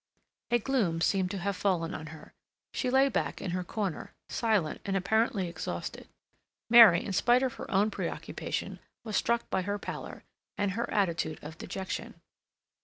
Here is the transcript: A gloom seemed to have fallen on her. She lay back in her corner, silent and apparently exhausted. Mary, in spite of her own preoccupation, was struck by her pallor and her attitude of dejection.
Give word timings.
A 0.49 0.57
gloom 0.57 0.99
seemed 0.99 1.29
to 1.29 1.37
have 1.37 1.55
fallen 1.55 1.93
on 1.93 2.07
her. 2.07 2.33
She 2.73 2.89
lay 2.89 3.07
back 3.07 3.39
in 3.39 3.51
her 3.51 3.63
corner, 3.63 4.15
silent 4.29 4.81
and 4.83 4.97
apparently 4.97 5.47
exhausted. 5.47 6.07
Mary, 6.71 7.05
in 7.05 7.13
spite 7.13 7.43
of 7.43 7.53
her 7.53 7.69
own 7.69 7.91
preoccupation, 7.91 8.79
was 9.03 9.15
struck 9.15 9.47
by 9.51 9.61
her 9.61 9.77
pallor 9.77 10.23
and 10.57 10.71
her 10.71 10.89
attitude 10.91 11.37
of 11.43 11.59
dejection. 11.59 12.19